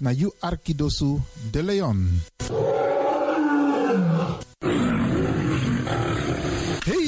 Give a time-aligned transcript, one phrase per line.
[0.00, 1.20] na you Arkidosu
[1.52, 2.20] de Leon.
[6.84, 7.07] Hey,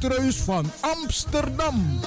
[0.00, 2.00] Woutreus van Amsterdam.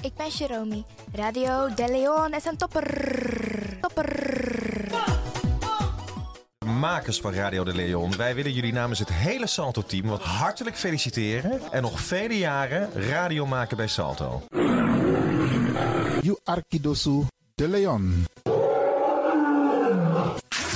[0.00, 0.84] Ik ben Jeromy.
[1.12, 3.78] Radio De Leon is een topper.
[3.80, 4.08] Topper.
[6.66, 11.60] Makers van Radio de Leon, wij willen jullie namens het hele Salto-team wat hartelijk feliciteren
[11.70, 14.42] en nog vele jaren radio maken bij Salto.
[16.20, 18.26] You Arkidosu de Leon.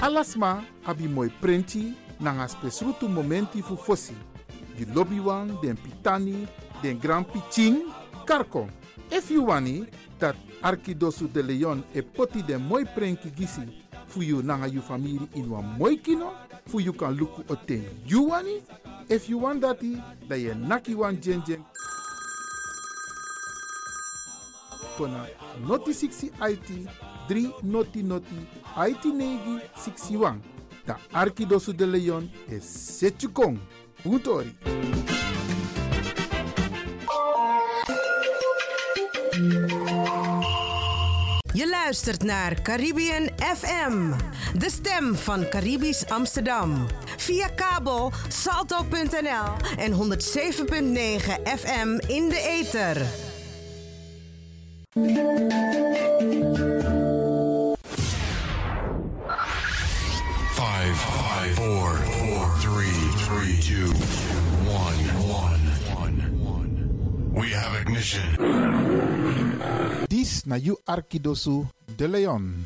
[0.00, 4.14] Alasma abi moi prenti nanga spesrutu momenti fu fosi.
[4.76, 6.46] Di lobby wan, den pitani,
[6.82, 7.82] den grand piching,
[8.26, 8.68] karko.
[9.10, 9.86] If you wani,
[10.18, 13.62] dat Arkidosu de Leon e poti den moi prenki gisi
[14.06, 16.32] fu you nanga you family in wan moi kino,
[16.66, 18.62] fu you kan luku oten you wani.
[19.08, 21.42] If you want dati, da ye naki wan jen.
[24.96, 25.26] Kona
[25.66, 26.88] noti 60 IT
[27.28, 28.46] 3 noti noti
[28.88, 30.40] IT negi 61.
[30.84, 33.58] Da Arkidosu de Leon e Setchukong.
[34.02, 34.56] Puntori.
[41.52, 44.12] Je luistert naar Caribbean FM,
[44.58, 46.86] de stem van Caribisch Amsterdam.
[47.16, 49.98] Via kabel salto.nl en 107.9
[51.42, 53.06] FM in de ether.
[61.44, 61.92] Five, five, four,
[62.24, 62.96] four, three,
[63.28, 63.92] three, two,
[64.64, 64.96] one,
[65.28, 65.60] one,
[66.40, 66.72] one.
[67.36, 68.24] We have ignition.
[70.08, 71.68] This na you Arkidosu
[72.00, 72.64] de Leon.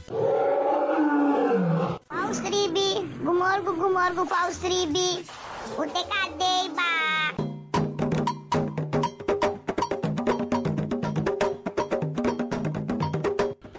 [2.07, 5.27] Paus Ribi, gumorgo gumorgo Paus Ribi.
[5.75, 6.91] Ute kadei ba.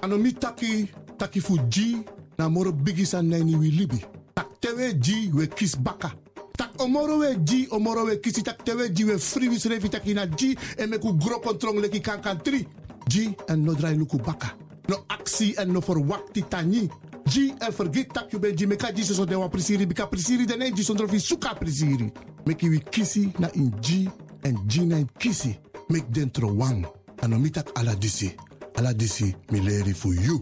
[0.03, 2.03] Anomi taki taki fu G
[2.37, 4.18] na moro bigisa neni wi libi.
[4.59, 6.11] Tak tewe G we kis baka.
[6.57, 10.13] Tak omoro we G omoro we kisi tak tewe G we free wis refi taki
[10.13, 12.67] na G e me ku gro kontrong leki kan kan tri.
[13.07, 14.51] G en no drai luku baka.
[14.89, 16.89] No actie en no verwakti tani.
[17.25, 20.45] G en vergeet tak you ben G meka G so de wa prisiri bika prisiri
[20.45, 22.11] de ne G sondro fi suka prisiri.
[22.45, 24.09] Meki wi kisi na in G
[24.43, 25.55] en G na in kisi.
[25.87, 26.85] Mek dentro wang.
[27.21, 28.35] Anomi tak ala disi.
[28.75, 30.41] Ala disi mi leri fu you.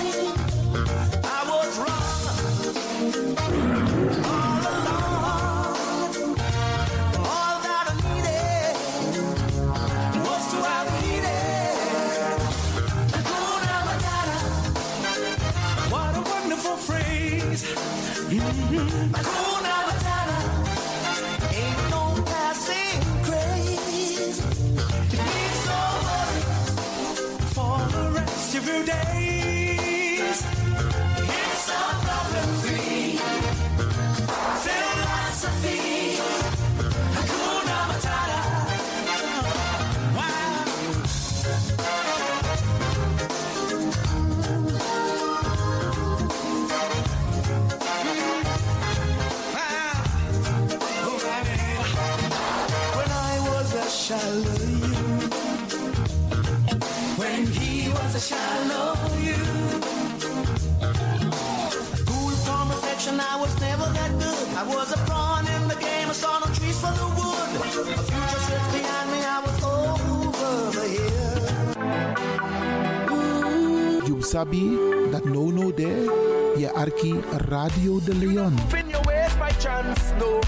[74.31, 74.63] sabi
[75.11, 76.07] that no no there.
[76.55, 77.15] Je arki
[77.47, 78.57] Radio de Leon.
[78.67, 80.39] Spin your ways by chance, no.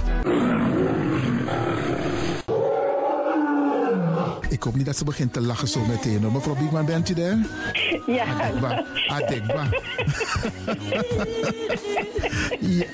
[4.50, 6.21] Ik hoop niet dat ze begint te lachen zo meteen.
[6.21, 6.31] hoor.
[6.31, 7.38] Mevrouw Biekman, bent u daar?
[8.06, 8.25] Ja.
[8.25, 8.85] Adekba.
[9.07, 9.68] Adekba.
[12.80, 12.85] ja.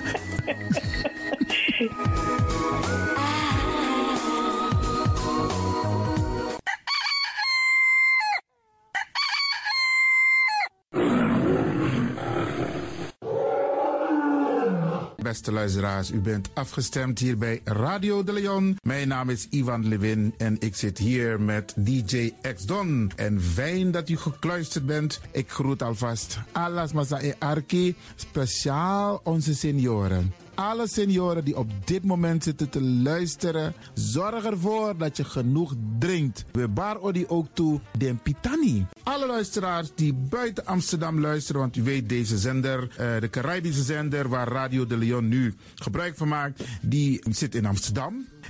[15.40, 18.78] Beste luisteraars, u bent afgestemd hier bij Radio de Leon.
[18.82, 23.12] Mijn naam is Ivan Levin en ik zit hier met DJ X Don.
[23.16, 25.22] En fijn dat u gekluisterd bent.
[25.32, 30.34] Ik groet alvast Alas Masa e Arki, speciaal onze senioren.
[30.60, 36.46] Alle senioren die op dit moment zitten te luisteren, zorg ervoor dat je genoeg drinkt.
[36.52, 38.86] We bar odi ook toe den pitani.
[39.04, 44.30] Alle luisteraars die buiten Amsterdam luisteren, want u weet deze zender, eh, de Caribische zender
[44.30, 48.28] waar Radio de Leon nu gebruik van maakt, die zit in Amsterdam.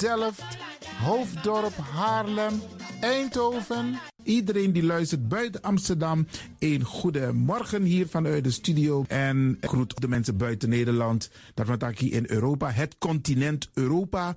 [0.00, 0.58] Delft,
[1.02, 2.62] Hoofddorp, Haarlem,
[3.00, 3.98] Eindhoven.
[4.22, 6.26] Iedereen die luistert buiten Amsterdam,
[6.58, 9.04] een goede morgen hier vanuit de studio.
[9.08, 14.36] En groet de mensen buiten Nederland, dat we hier in Europa, het continent Europa.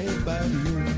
[0.00, 0.97] everybody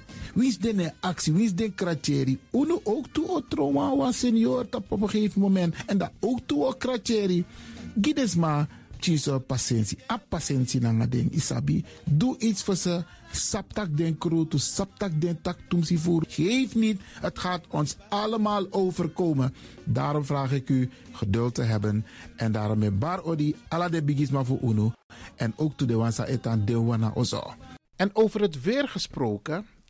[0.33, 1.33] Wie is de actie?
[1.33, 2.39] Wie is de kratjeri?
[2.51, 5.75] Uno ook toe o trauma wa senior op een gegeven moment.
[5.85, 7.45] En dat ook toe o kratjeri.
[8.01, 8.67] Gides maar
[8.99, 9.97] tjiso patiëntie.
[10.11, 11.83] A patiëntie na ding isabi.
[12.05, 13.03] Doe iets voor ze.
[13.31, 16.23] Saptak den kroto, saptak den tak tumsi voer.
[16.27, 19.53] Geef niet, het gaat ons allemaal overkomen.
[19.83, 22.05] Daarom vraag ik u geduld te hebben.
[22.35, 24.91] En daarom met bar odi ala de bigisma voor uno.
[25.35, 27.53] En ook to de wansa etan de wana ozo.
[27.95, 29.65] En over het weer gesproken,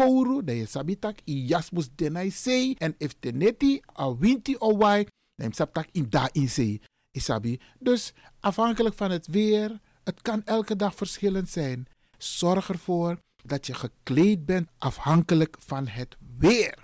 [0.00, 2.74] kouru, dan je sabitak i jasmus denai sei.
[2.78, 6.80] En if teneti a winti o wai, je sabtak in da in sei.
[7.10, 7.60] Isabi.
[7.78, 11.86] Dus afhankelijk van het weer, het kan elke dag verschillend zijn.
[12.18, 16.78] Zorg ervoor dat je gekleed bent afhankelijk van het weer.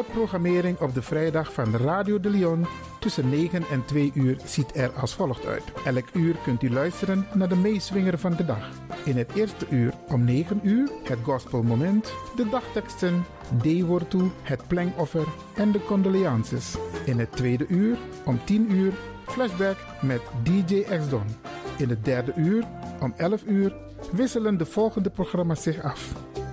[0.00, 2.66] De programmering op de vrijdag van Radio de Leon
[3.00, 5.62] tussen 9 en 2 uur ziet er als volgt uit.
[5.84, 8.68] Elk uur kunt u luisteren naar de meeswinger van de dag.
[9.04, 13.24] In het eerste uur om 9 uur het gospelmoment, de dagteksten,
[13.62, 15.26] D-woord het plengoffer
[15.56, 16.76] en de condoleances.
[17.04, 18.92] In het tweede uur om 10 uur
[19.26, 21.26] flashback met DJ X-Don.
[21.78, 22.64] In het derde uur
[23.00, 23.74] om 11 uur
[24.12, 26.29] wisselen de volgende programma's zich af.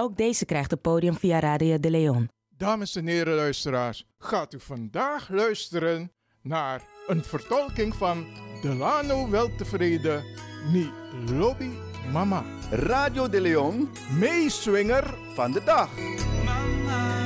[0.00, 2.28] Ook deze krijgt het podium via Radio de Leon.
[2.56, 8.26] Dames en heren luisteraars, gaat u vandaag luisteren naar een vertolking van
[8.62, 10.24] Delano Weltevreden,
[10.72, 10.90] Mi
[11.32, 11.70] Lobby
[12.12, 12.44] Mama.
[12.70, 13.88] Radio de Leon,
[14.18, 15.90] meeswinger van de dag.
[15.96, 17.19] Lovi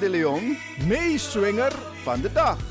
[0.00, 2.69] de Leon, meeswinger van de dag.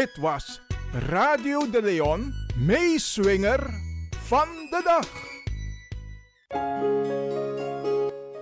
[0.00, 0.60] Dit was
[0.92, 3.70] Radio de Leon, meeswinger
[4.24, 5.08] van de dag.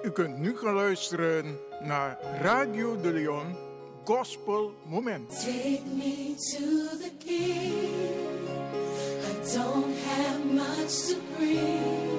[0.02, 3.56] U kunt nu gaan luisteren naar Radio de Leon
[4.04, 5.40] Gospel Moment.
[5.40, 6.64] Take me to
[6.98, 7.72] the king.
[9.24, 12.18] I don't have much to bring.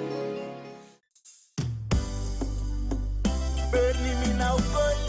[3.72, 5.09] Berni mina ukolio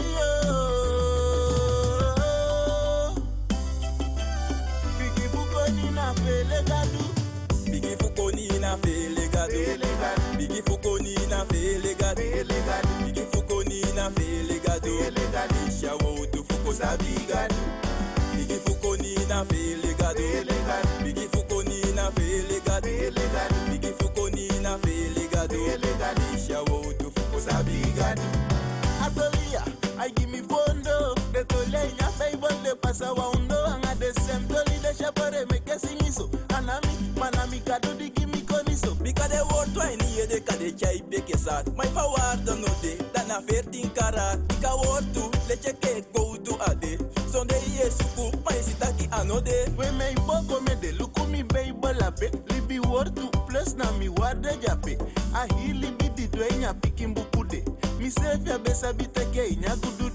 [9.47, 12.23] gadu Bigi fukoni na fele gadu
[13.05, 14.61] Bigi fukoni na fele
[15.67, 17.55] Isha wo tu fuko sabi gadu
[18.35, 20.23] Bigi fukoni na fele gadu
[21.03, 22.89] Bigi fukoni na fele gadu
[23.71, 25.27] Bigi fukoni na fele
[26.35, 28.21] Isha wo tu fuko sabi gadu
[29.01, 29.63] Atolia,
[29.97, 31.15] I give me fondo.
[31.33, 33.55] De tole nya Bible de pasa wa undo.
[33.65, 38.11] Anga de sem toli de shapare me ke singiso Anami, manami kado di
[38.75, 42.61] so Because they wore 20 years, they can they chai big as My power don't
[42.61, 46.75] know they, that na 13 karat Because war two, let your cake go to a
[46.75, 46.97] day.
[47.27, 52.31] Sunday yes, suku, my sitaki anode When my boko me they look me baby lape
[52.49, 54.97] Libi war two, plus na mi wada jape
[55.33, 57.63] Ahili bidi dwenya pikin bukude
[57.99, 60.09] Mi sefia besa biteke inyakudu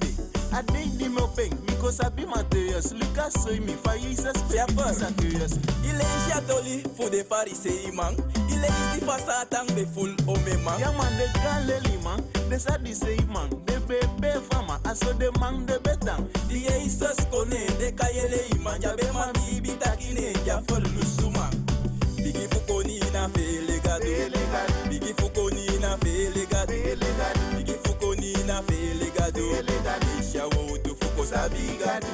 [0.56, 2.94] I dig the moping, because I be Mateus.
[2.94, 5.52] Lucas soy mi faillices, pepper, Zacchaeus.
[5.84, 8.16] Il est chatoli, for the Pharisee man.
[8.48, 10.16] Il est ici face à tant de foule,
[10.64, 10.78] man.
[10.78, 15.66] Yeah man, the Galilee man, the Sadducee man, the bébé fama, I saw the man
[15.66, 16.26] the betan.
[16.48, 21.50] The Jesus connaît, the Kayele man, ya be man, eh, the bitakine, ya fol lusuma.
[22.16, 27.55] Bigi fukoni na fe legat, bigi fukoni na fe legat
[28.56, 29.42] na fele gado
[30.18, 32.06] Isha wo tu fuko sabi gado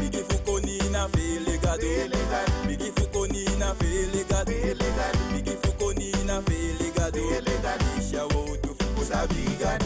[0.00, 1.86] Bigi fukoni na fele gado
[2.66, 4.52] Bigi fukoni na fele gado
[5.34, 7.20] Bigi fukoni na fele gado
[8.00, 9.84] Isha wo tu fuko sabi gado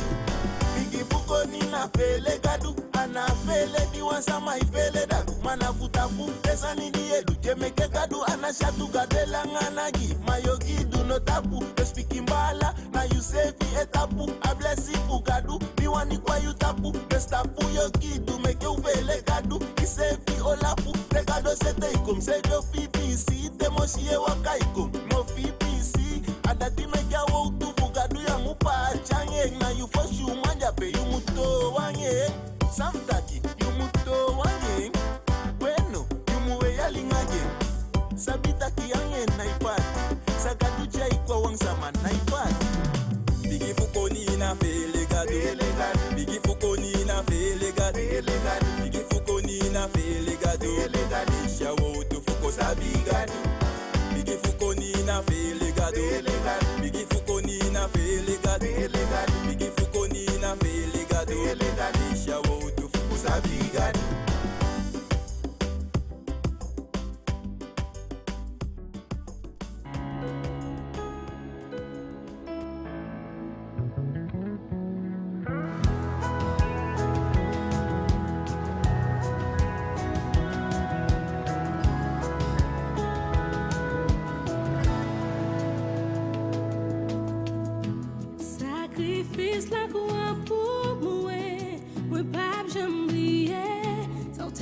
[0.79, 7.35] Bigi fukoni na fele gadu Ana fele di wasama ifele dadu manavuta kumpesa nini yedu?
[7.35, 12.75] Temekekadu anashatugadelanganagi mayogidu no tapu espiki mbala.
[12.93, 15.61] Na yusevi etapu ablesiku kadu.
[15.81, 19.61] Miwanikwa yutapu bestapu yogidu meke uvele kadu.
[19.83, 28.91] Isevi olapu tekado seteikom sevyo fipisi temoshie wakaikom no fipisi adati mekeawo utufu kadu yamupa
[29.09, 32.31] changeng na yufoshu mwanjape yumuto wangeng
[52.53, 53.02] sabi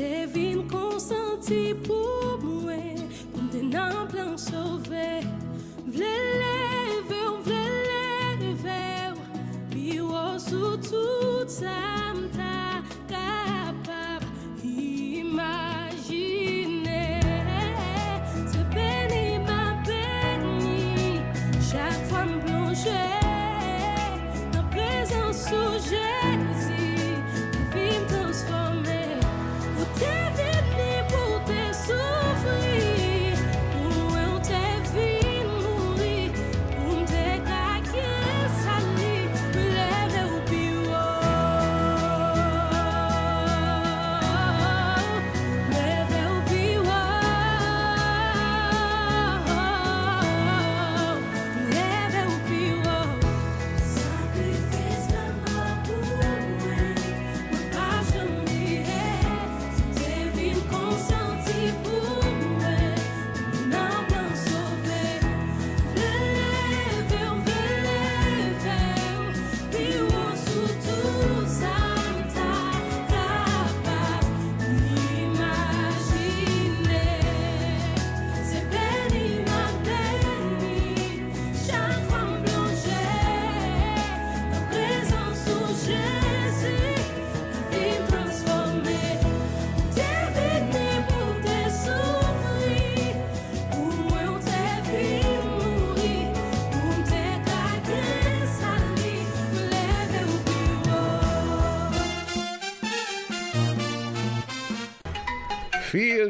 [0.01, 3.03] Te vin konsanti pou mwen
[3.35, 5.11] Pou mte nan plan sove.
[5.93, 6.30] Vle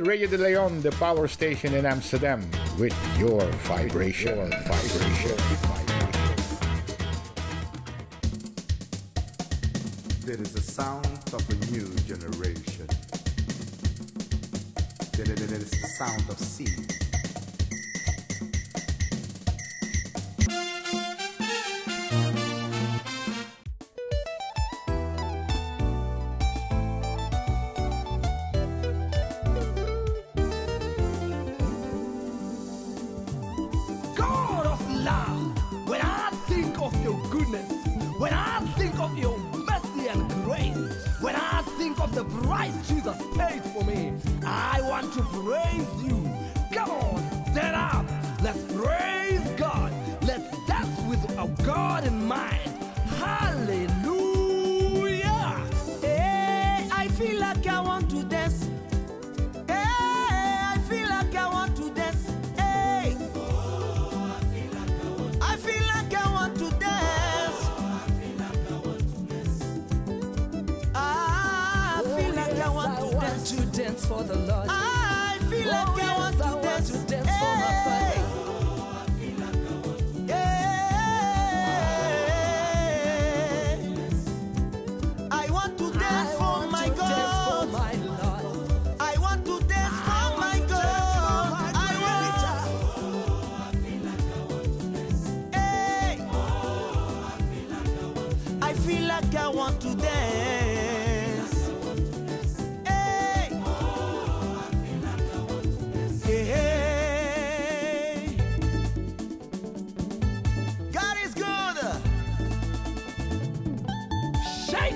[0.00, 2.40] Feel Radio de Leon, the power station in Amsterdam,
[2.78, 4.34] with your vibration.
[4.34, 5.36] Your vibration.
[10.24, 12.86] There is a sound of a new generation.
[15.12, 16.99] There there is the sound of sea.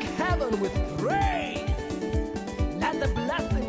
[0.02, 1.60] Heaven with praise.
[2.76, 3.63] Let the blessings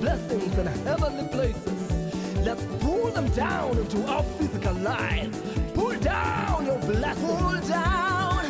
[0.00, 1.90] blessings in heavenly places.
[2.44, 5.40] Let's pull them down into our physical lives.
[5.74, 7.28] Pull down your blessings.
[7.28, 8.44] Pull down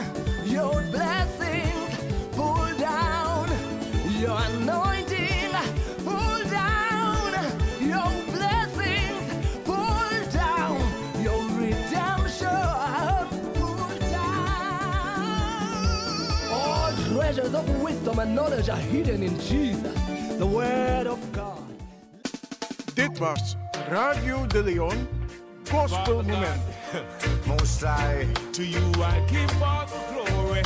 [0.45, 1.91] your blessings.
[2.33, 3.49] Pull down
[4.21, 5.53] your anointing.
[6.05, 7.33] Pull down
[7.81, 9.25] your blessings.
[9.65, 10.79] Pull down
[11.23, 13.27] your redemption.
[13.55, 15.29] Pull down.
[16.53, 19.99] All treasures of wisdom and knowledge are hidden in Jesus,
[20.39, 21.18] the Word of.
[23.19, 23.57] Dit was
[23.89, 25.09] Radio de Leon
[25.71, 26.63] Gospel Moment.
[27.47, 27.81] Most
[28.53, 30.63] to you I give all the glory.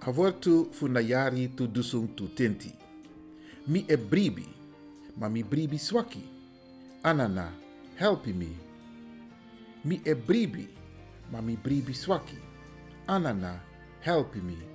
[0.00, 2.74] Avortu funayari tu dusung tu tenti.
[3.66, 4.48] Mi e bribi,
[5.14, 6.26] ma mi bribi swaki.
[7.02, 7.52] Anana,
[7.94, 8.50] helpi mi.
[9.84, 10.68] Mi e bribi,
[11.30, 12.38] ma mi bribi swaki.
[13.06, 13.60] Anana,
[14.00, 14.71] helpi mi.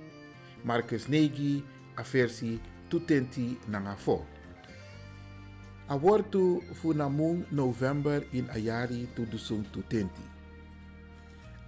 [0.68, 1.64] Marcus Negi,
[1.96, 2.60] a versi
[2.92, 4.20] tu tenti nangafo.
[5.88, 10.20] Avortu funamung November in ayari tu dusung tu tenti.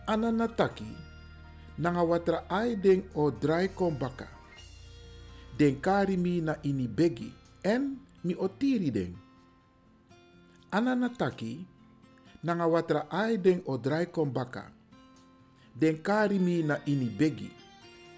[0.04, 0.92] Anana taki,
[1.80, 4.28] nanga watra ai den o drai kon baka.
[5.56, 7.32] Den kari mi na ini begi
[7.64, 9.16] en mi otiri den.
[10.68, 11.64] Anana taki,
[12.44, 14.68] nanga watra ai den o drai kon baka.
[15.72, 17.59] Den kari mi na ini begi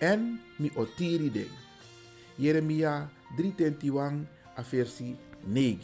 [0.02, 1.50] en mi otiri den.
[2.36, 3.06] Jeremia
[3.38, 5.14] 321 a versi
[5.46, 5.78] 9.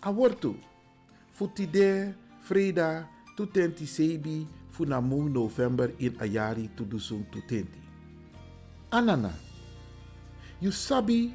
[0.00, 0.56] Awortu,
[1.32, 3.04] futide, freda,
[3.36, 7.78] tutenti sebi, funamu november in ayari tudusung tutenti.
[8.90, 9.34] Anana,
[10.60, 11.34] you sabi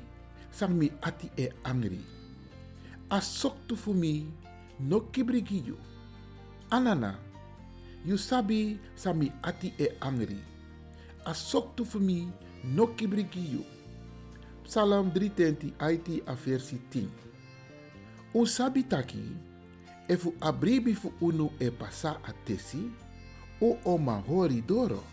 [0.49, 2.01] sang mi ati e angri.
[3.13, 4.25] Asok tu fu mi
[4.79, 5.05] no.
[6.71, 7.19] Anana,
[8.05, 10.52] you sabi sang mi ati e angri.
[11.25, 12.27] Asok tu fu mi
[12.63, 13.63] no kibrigiyu.
[14.63, 17.07] Psalm 320 IT a versi 10.
[18.33, 19.23] Un sabitaki,
[20.09, 22.91] if u abribi fu unu e pasa a tesi,
[23.61, 25.03] u oma hori doro.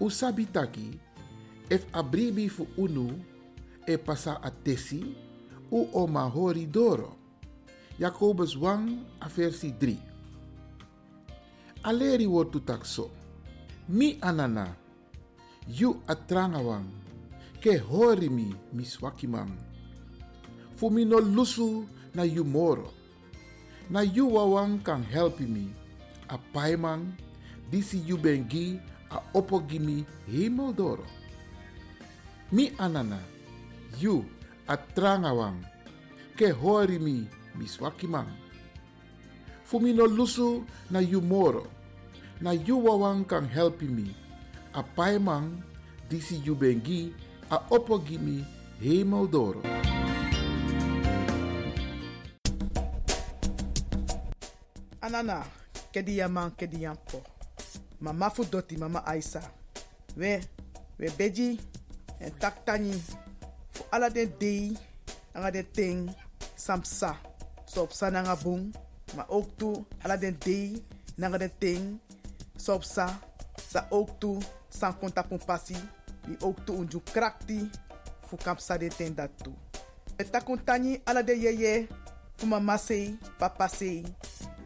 [0.00, 0.98] U sabitaki,
[1.70, 3.24] if abribi fu unu
[3.86, 5.14] e pasa a tesi,
[5.70, 7.16] u oma hori doro.
[7.98, 9.96] Jacobus 1 a versi 3.
[11.82, 13.17] Aleri wotu takso.
[13.88, 14.76] Mi anana,
[15.64, 16.92] you atrangawang,
[17.64, 19.56] ke hori mi miswakimang.
[20.76, 22.92] Fu mi no lusu na you moro.
[23.88, 25.72] Na you wawang kan help mi.
[26.28, 27.16] A paimang,
[27.72, 28.76] disi you bengi
[29.10, 31.08] a opogimi hemeldoro.
[32.52, 33.16] Mi anana,
[33.96, 34.20] you
[34.68, 35.64] atrangawang,
[36.36, 37.24] ke hori mi
[37.56, 38.28] miswakimang.
[39.64, 41.77] Fu mi no lusu na you moro.
[42.38, 44.14] Na you wawang kan help mi.
[44.70, 45.58] A paimang,
[46.06, 47.10] disi you bengi
[47.50, 48.46] a opogimi
[48.78, 49.58] hemeldoro.
[55.02, 55.42] Anana,
[55.90, 57.26] kedi yaman kedi yampo.
[58.00, 58.46] Mama fu
[58.78, 59.42] mama Aisa.
[60.16, 60.38] We,
[60.96, 61.58] we beji
[62.20, 62.94] en tak tani.
[63.72, 64.76] Fu ala den dei,
[65.34, 66.14] anga den ting,
[66.54, 67.16] samsa.
[67.66, 68.72] So op sa nanga bung,
[69.16, 70.78] maar ook toe ala den dei,
[71.16, 71.98] nanga den ting,
[72.58, 73.08] so op sa.
[73.70, 75.76] Sa ook toe, san konta pun pasi.
[76.26, 77.70] Die ook toe unju krakti,
[78.28, 79.54] fu kapsa de ten dat toe.
[81.04, 81.86] Ala de yeye,
[82.36, 84.04] fu mama sei, papa sei.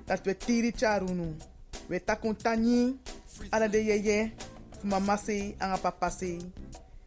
[0.04, 1.36] Dat we tiri charunu.
[1.88, 2.00] We
[3.50, 4.32] ala de yeye,
[4.80, 6.38] fu mama sei, anga papa sei.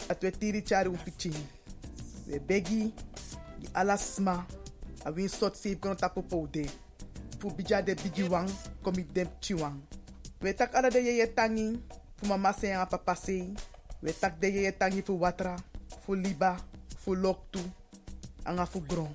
[0.08, 1.32] Dat we tiri charu pichi.
[2.28, 2.94] We begi,
[3.60, 4.46] di ala sma,
[5.06, 6.66] a win sot sip kono tapu poude.
[7.40, 8.50] Fu bija de bigi wang,
[8.82, 9.82] komi dem chiwang.
[10.46, 11.74] We tak ala de yeye tangi,
[12.22, 13.50] fu mama anga papa sei.
[14.04, 15.58] We tak de yeye tangi fu watra,
[16.06, 16.56] fu liba,
[17.02, 17.58] fu loktu,
[18.46, 19.10] anga fu gron.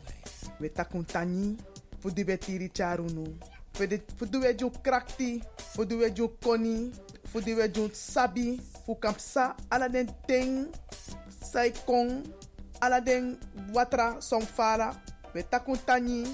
[0.59, 0.69] We
[1.07, 1.57] tani,
[2.01, 3.39] fu di we tiri charunu.
[3.75, 4.27] Fu
[4.59, 6.91] ju krakti, fu di we ju koni,
[7.31, 10.67] fu di we ju sabi, fu kampsa ala den ting,
[11.29, 11.73] sai
[13.73, 14.43] watra song.
[15.33, 15.45] We
[15.87, 16.27] tani,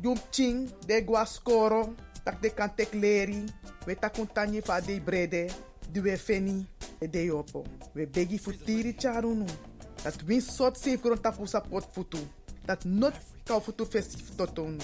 [0.00, 3.57] jum ching, de gwa skoro, tak de kan tek leri.
[3.88, 5.48] We takun tani fa de brede,
[5.90, 6.66] di we feni,
[7.00, 7.64] e de yopo.
[7.94, 9.46] We begi fu tiri charunu.
[10.02, 12.18] Dat win sot safe grond tapu sa pot futu.
[12.66, 14.76] Dat not kau futu festif totonu.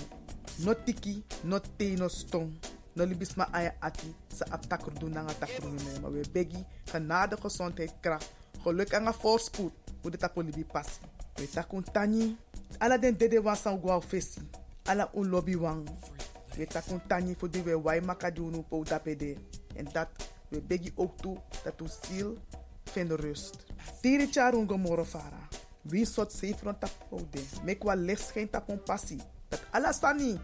[0.65, 2.49] Not tiki, not te, no stong.
[2.97, 7.37] No libis ma aya ati sa aptakur doen nanga takur nu Maar we begi genade
[7.37, 8.33] gezondheid kracht.
[8.63, 9.73] Geluk een voorspoed.
[10.01, 11.01] Hoe de tapu libi passi.
[11.35, 12.37] We takun tani.
[12.79, 14.41] Ala den dede wan san gwa fesi.
[14.85, 15.89] Ala un lobby wang.
[16.57, 19.37] We takun tani voor die we wai makadunu po dapede.
[19.77, 20.09] En dat
[20.49, 22.39] we begi ook toe dat u ziel
[22.85, 23.65] vindt rust.
[24.01, 25.49] Tiri charun gomoro fara.
[25.83, 27.41] Wie sot rond tapode.
[27.65, 29.21] Mek wa licht geen tapon passie.
[29.49, 30.41] Dat alasani.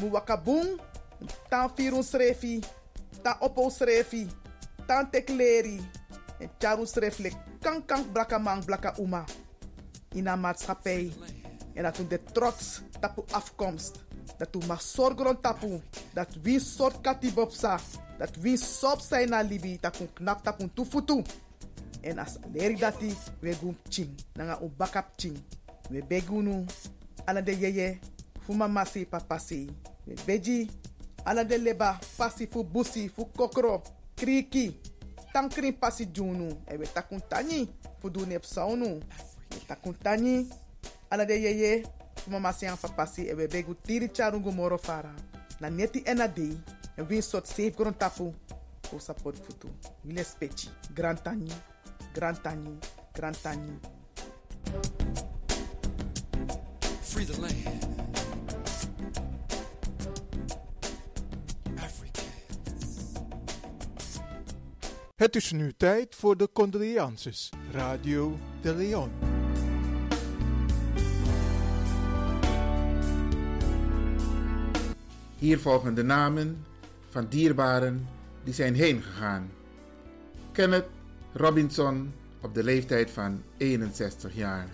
[0.00, 0.80] Mu wakabung.
[1.48, 2.60] Tan firun srefi.
[3.22, 4.28] Tan opo srefi.
[4.86, 5.80] Tan tekleri.
[6.38, 9.24] En charu srefle kan kan blaka man blaka uma.
[10.12, 11.12] In een maatschappij.
[11.74, 14.03] En dat de trots tapu afkomst.
[14.36, 15.80] Dat u mag zorgen rond tapu.
[16.12, 17.78] Dat wie soort katibopsa.
[18.18, 19.78] Dat wie sop zijn na libi.
[19.80, 21.22] Dat u knap tapu tufutu.
[22.00, 22.76] En as leri
[23.40, 24.10] we gum ching.
[24.32, 25.38] Nanga u bakap ching.
[25.90, 26.64] We begunu.
[27.24, 27.98] Ala de yeye.
[28.44, 29.68] Fu mama si papa si.
[30.04, 30.70] We beji.
[31.24, 31.98] Ala de leba.
[32.16, 33.08] Pasi fu busi.
[33.08, 33.82] Fu kokro.
[34.14, 34.80] Kriki.
[35.32, 36.48] Tankrin pasi junu.
[36.66, 37.68] E we takun tani.
[38.00, 39.00] Fu du nep saunu.
[39.50, 40.48] We takun tani.
[41.10, 41.84] Ala de yeye.
[42.24, 43.26] Fu mama si an papa si.
[43.28, 45.12] E we begu tiri charungu moro fara.
[45.58, 46.58] Na neti ena dei.
[46.96, 48.34] En win sot safe gron tapu.
[48.80, 49.68] Fu support futu.
[50.04, 50.70] Wile speci.
[50.94, 51.52] Grand tani.
[52.14, 52.78] Grand tani.
[53.12, 53.78] Grand tani.
[57.02, 57.92] Free the land.
[65.16, 67.52] Het is nu tijd voor de condolences.
[67.72, 69.33] Radio de Leon.
[75.44, 76.64] Hier volgen de namen
[77.08, 78.08] van dierbaren
[78.44, 79.50] die zijn heen gegaan.
[80.52, 80.86] Kenneth
[81.32, 84.68] Robinson op de leeftijd van 61 jaar.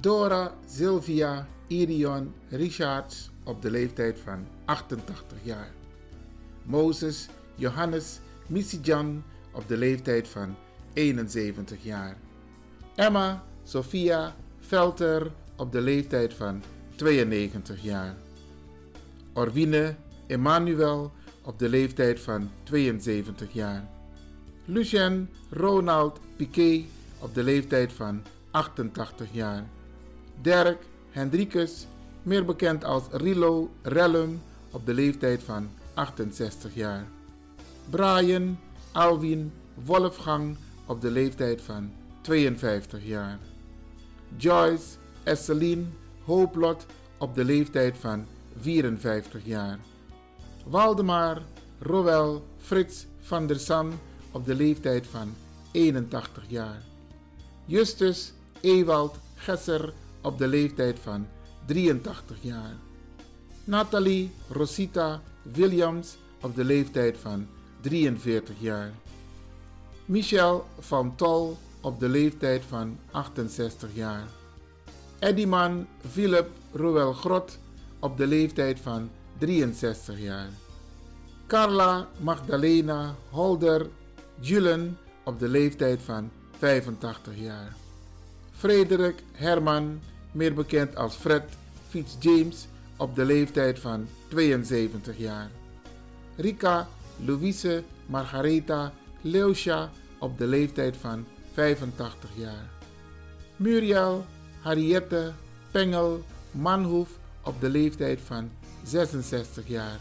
[0.00, 5.70] Dora Sylvia Irion Richards op de leeftijd van 88 jaar.
[6.62, 10.54] Moses Johannes Misijan op de leeftijd van
[10.92, 12.16] 71 jaar.
[12.94, 16.62] Emma Sophia Velter op de leeftijd van
[16.96, 18.16] 92 jaar.
[19.38, 19.94] Orwine
[20.26, 23.88] Emmanuel op de leeftijd van 72 jaar.
[24.64, 26.84] Lucien Ronald Piquet
[27.18, 29.64] op de leeftijd van 88 jaar.
[30.40, 31.86] Dirk Hendrikus,
[32.22, 37.06] meer bekend als Rilo Rellum, op de leeftijd van 68 jaar.
[37.90, 38.58] Brian
[38.92, 39.52] Alwin
[39.84, 43.38] Wolfgang op de leeftijd van 52 jaar.
[44.36, 45.84] Joyce Esseline
[46.24, 46.86] Hooplot
[47.18, 48.26] op de leeftijd van
[48.60, 49.78] 54 jaar.
[50.66, 51.42] Waldemar
[51.78, 53.92] Roel Frits van der San
[54.32, 55.34] op de leeftijd van
[55.72, 56.82] 81 jaar.
[57.64, 59.92] Justus Ewald Gesser
[60.22, 61.26] op de leeftijd van
[61.66, 62.76] 83 jaar.
[63.64, 67.46] Nathalie Rosita Williams op de leeftijd van
[67.80, 68.92] 43 jaar.
[70.04, 74.26] Michel van Tol op de leeftijd van 68 jaar.
[75.18, 77.58] Eddyman Philip Roel Grot
[78.00, 80.48] op de leeftijd van 63 jaar.
[81.46, 83.86] Carla Magdalena Holder
[84.40, 87.74] Julen op de leeftijd van 85 jaar.
[88.52, 90.00] Frederik Herman,
[90.32, 91.44] meer bekend als Fred
[91.88, 95.50] Fitzjames, op de leeftijd van 72 jaar.
[96.36, 96.88] Rika
[97.24, 102.70] Louise Margaretha Leusha op de leeftijd van 85 jaar.
[103.56, 104.24] Muriel
[104.60, 105.32] Harriette
[105.70, 107.17] Pengel Manhoef
[107.48, 108.50] op de leeftijd van
[108.84, 109.98] 66 jaar.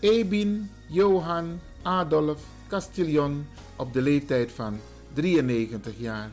[0.00, 4.78] Ebin Johan Adolf Castillon op de leeftijd van
[5.12, 6.30] 93 jaar.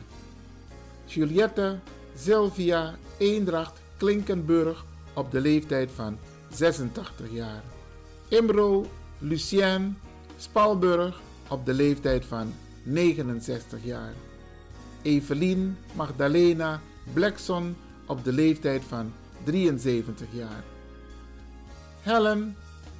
[1.04, 1.78] Juliette
[2.16, 6.18] Sylvia Eendracht Klinkenburg op de leeftijd van
[6.50, 7.62] 86 jaar.
[8.28, 8.86] Imro
[9.18, 9.96] Lucien
[10.36, 14.12] Spalburg op de leeftijd van 69 jaar.
[15.02, 16.80] Evelien Magdalena
[17.12, 19.12] Blackson op de leeftijd van
[19.44, 20.64] 73 jaar.
[22.00, 22.56] Helen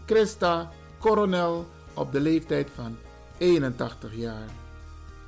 [0.07, 2.97] Christa Coronel op de leeftijd van
[3.39, 4.49] 81 jaar.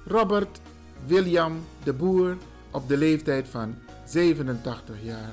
[0.07, 0.61] Robert
[1.07, 2.37] William de Boer
[2.71, 3.75] op de leeftijd van
[4.05, 5.33] 87 jaar.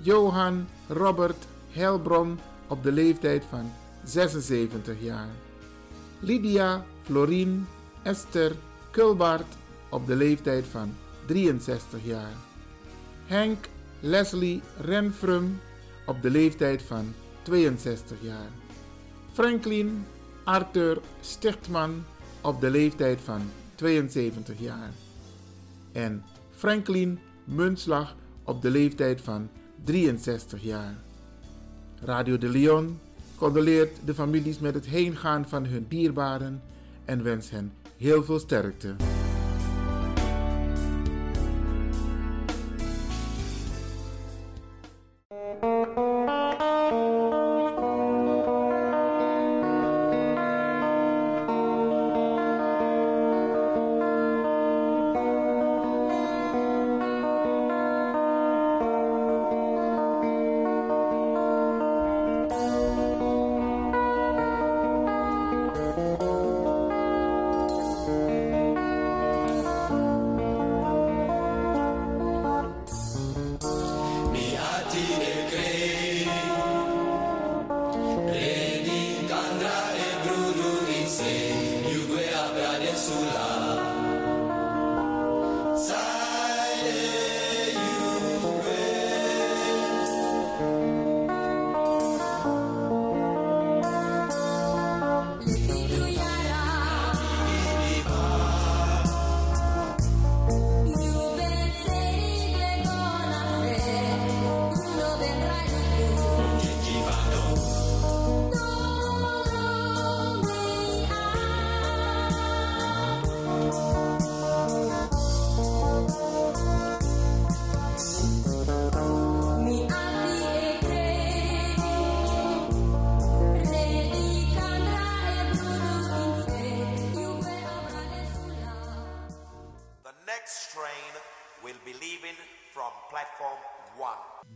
[0.00, 3.72] Johan Robert Helbron op de leeftijd van
[4.04, 5.28] 76 jaar.
[6.20, 7.66] Lydia Florien
[8.02, 8.52] Esther
[8.90, 9.56] Kulbaert
[9.88, 10.94] op de leeftijd van
[11.26, 12.32] 63 jaar.
[13.26, 13.68] Henk
[14.00, 15.60] Leslie Renfrum
[16.06, 18.50] op de leeftijd van 62 jaar.
[19.32, 20.04] Franklin
[20.44, 22.04] Arthur Stichtman
[22.40, 23.40] op de leeftijd van
[23.74, 24.90] 72 jaar.
[25.92, 29.48] En Franklin Munslag op de leeftijd van
[29.84, 30.94] 63 jaar.
[32.00, 32.98] Radio de Leon
[33.36, 36.62] condoleert de families met het heengaan van hun dierbaren
[37.04, 39.17] en wens hen heel veel sterkte.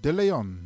[0.03, 0.62] De Leon.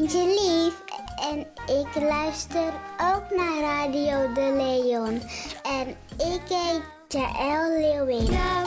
[0.00, 0.98] Vind je lief
[1.30, 1.38] en
[1.76, 2.72] ik luister
[3.14, 5.22] ook naar Radio De Leon.
[5.62, 8.59] En ik heet Jaël Leeuwin.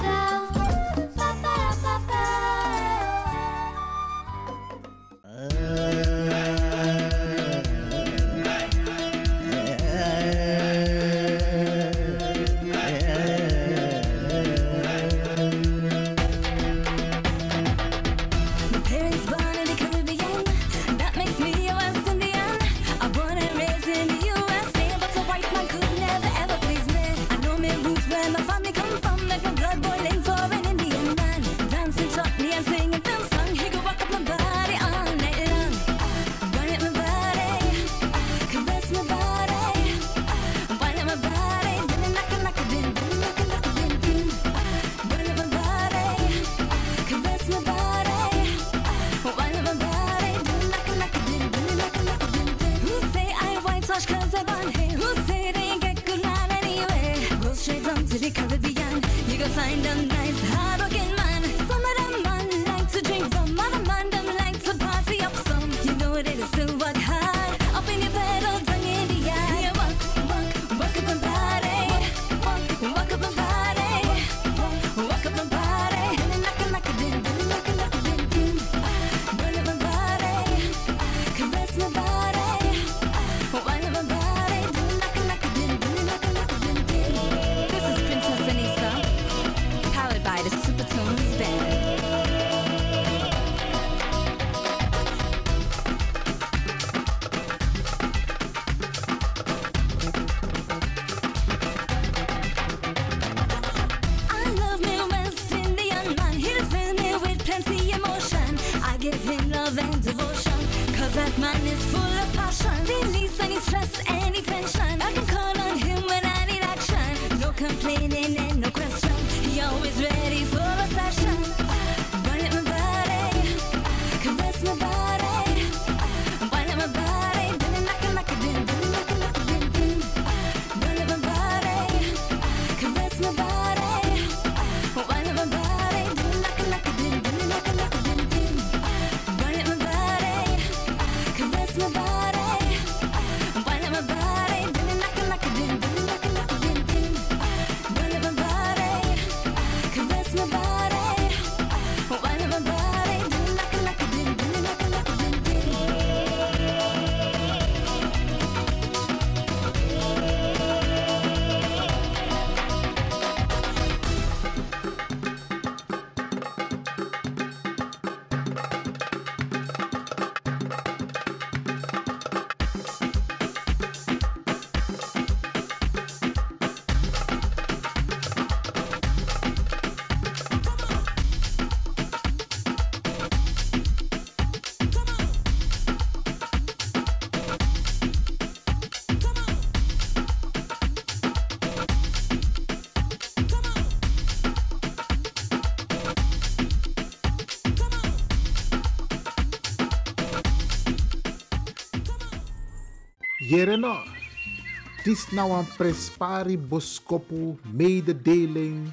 [205.14, 208.88] Dis nou een prespari boskopu mededeling.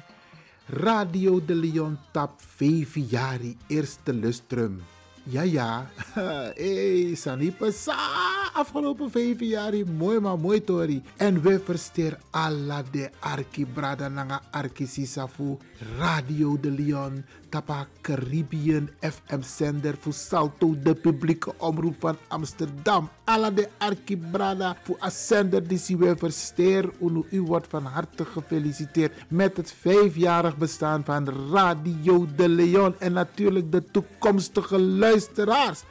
[0.69, 4.77] Radio de Leon tap 5 jari eerste lustrum.
[5.23, 5.89] Ja, ja.
[6.61, 8.30] hey, Sanipa sa.
[8.53, 11.03] Afgelopen vijf jaar, mooi maar mooi tori.
[11.17, 13.67] En we versteer alla de arki
[14.09, 15.57] nanga arki sisafu.
[15.97, 17.25] Radio de Leon.
[17.49, 23.09] Tapa Caribbean FM zender voor Salto, de publieke omroep van Amsterdam.
[23.23, 24.21] Alla de arki
[24.83, 26.89] voor a zender die we versteer.
[27.29, 32.95] U wordt van harte gefeliciteerd met het vijfjarig bestaan van Radio de Leon.
[32.99, 35.83] En natuurlijk de toekomstige luisteraars.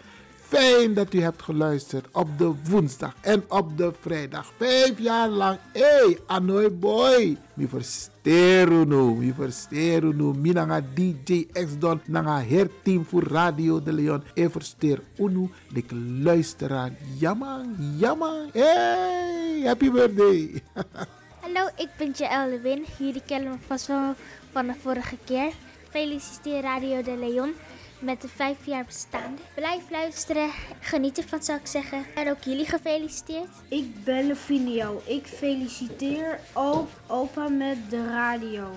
[0.51, 4.53] Fijn dat u hebt geluisterd op de woensdag en op de vrijdag.
[4.57, 5.59] Vijf jaar lang.
[5.73, 7.37] Hey, Anoy boy.
[7.55, 9.15] Mi versteer nu.
[9.15, 10.35] Mi versteer nu.
[10.35, 12.01] Mi nanga DJ X-Don.
[12.05, 14.23] Nanga herteam voor Radio de Leon.
[14.35, 15.51] E versteer unu.
[15.73, 15.85] De
[16.23, 16.91] luisteraar.
[17.19, 17.65] Jammer,
[17.97, 18.47] jammer.
[18.53, 20.63] Hey, happy birthday.
[21.43, 22.85] Hallo, ik ben Jaël Lewin.
[22.99, 24.15] Jullie kennen me vast wel
[24.53, 25.53] van de vorige keer.
[25.91, 27.53] Feliciteer Radio de Leon
[28.01, 29.43] met de vijf jaar bestaande.
[29.55, 32.05] Blijf luisteren, genieten van zou ik zeggen.
[32.15, 33.49] En ook jullie gefeliciteerd.
[33.69, 35.03] Ik ben Lefinio.
[35.05, 38.71] Ik feliciteer ook opa met de radio.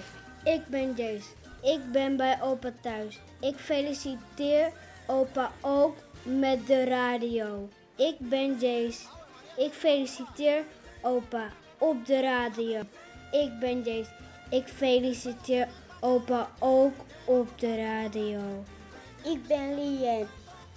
[0.43, 1.29] Ik ben Jace.
[1.61, 3.19] Ik ben bij opa thuis.
[3.39, 4.71] Ik feliciteer
[5.07, 7.69] opa ook met de radio.
[7.95, 9.01] Ik ben Jace.
[9.57, 10.63] Ik feliciteer
[11.01, 11.47] opa
[11.77, 12.81] op de radio.
[13.31, 14.11] Ik ben Jace.
[14.49, 15.67] Ik feliciteer
[15.99, 16.93] opa ook
[17.25, 18.63] op de radio.
[19.23, 20.27] Ik ben Lien.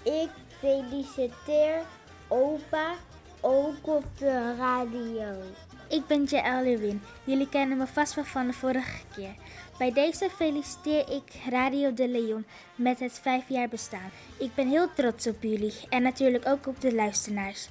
[0.02, 1.82] Ik feliciteer
[2.28, 2.94] opa
[3.40, 5.42] ook op de radio.
[5.88, 7.02] Ik ben Jaël Lewin.
[7.24, 9.34] Jullie kennen me vast wel van de vorige keer.
[9.78, 14.10] Bij deze feliciteer ik Radio de Leon met het vijf jaar bestaan.
[14.38, 17.68] Ik ben heel trots op jullie en natuurlijk ook op de luisteraars.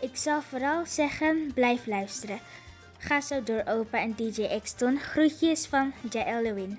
[0.00, 2.38] Ik zal vooral zeggen, blijf luisteren.
[2.98, 4.98] Ga zo door opa en DJ doen.
[4.98, 6.78] Groetjes van Jaël Lewin.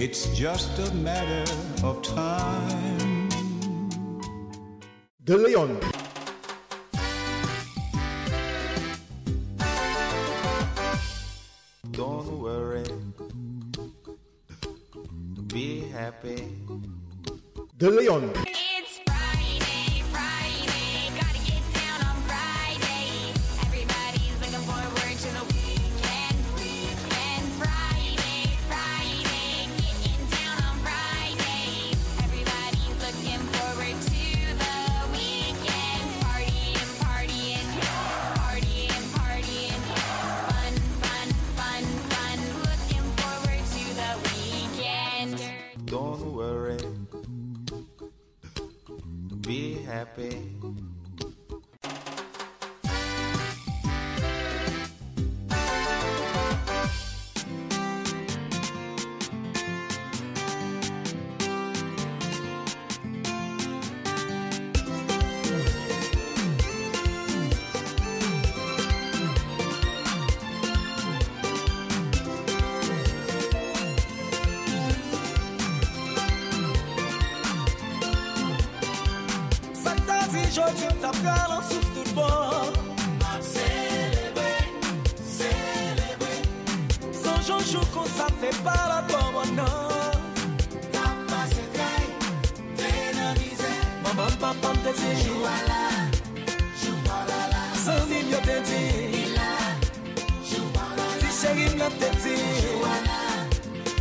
[0.00, 1.42] It's just a matter
[1.82, 3.28] of time.
[5.24, 5.76] De Leon.
[11.90, 12.84] Don't worry.
[15.48, 16.46] Be happy.
[17.76, 18.47] De Leon.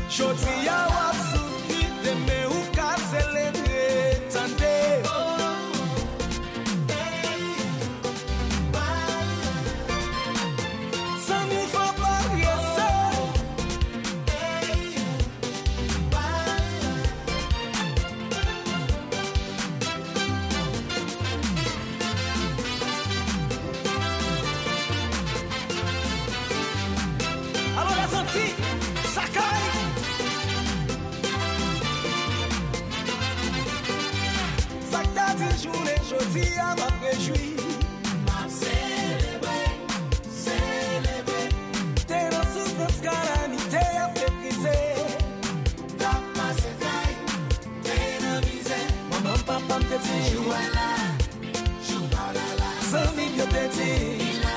[0.10, 2.98] Shoti ya wapsu, ite meuka
[50.08, 50.30] dirty.
[50.32, 50.88] Ṣùwàlà.
[51.88, 52.68] Ṣùbọ̀lálà.
[52.90, 53.92] Sọ ni you're dirty.
[54.30, 54.56] Ìlà.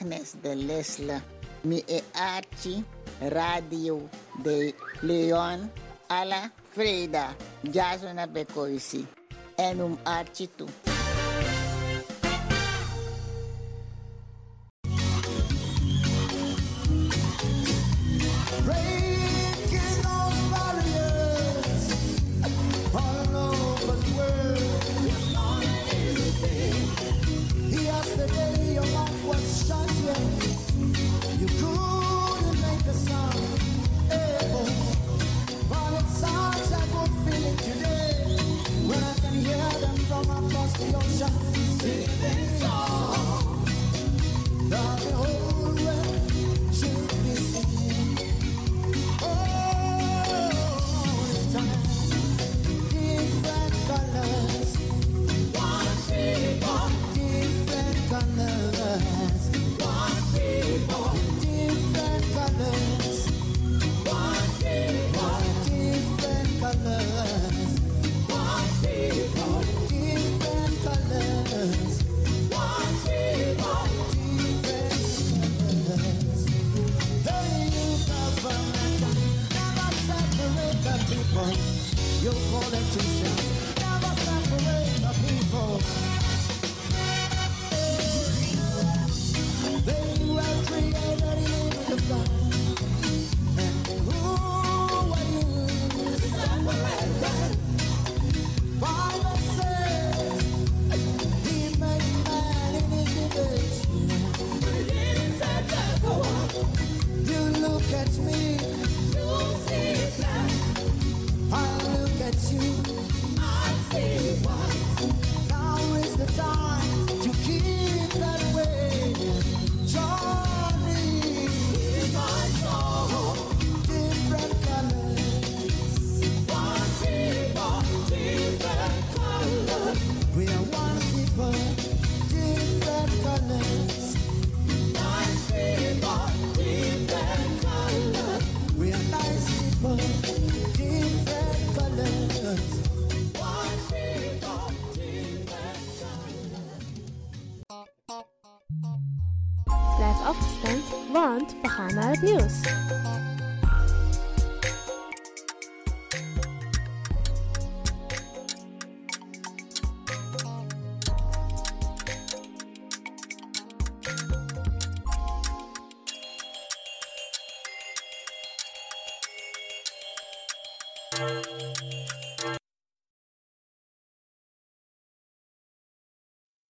[0.00, 1.22] Agnes de Lesla,
[1.62, 2.82] Mieachi,
[3.20, 4.00] Radio
[4.42, 5.70] de León,
[6.08, 7.36] a la Freda,
[7.70, 9.06] Jasona Becoisi,
[10.06, 10.89] archie too